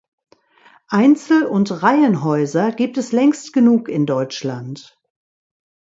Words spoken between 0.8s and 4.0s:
Einzel- und Reihenhäuser gibt es längst genug